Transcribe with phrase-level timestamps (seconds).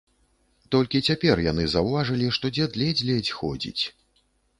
[0.75, 3.83] Толькі цяпер яны заўважылі, што дзед ледзь-ледзь ходзіць.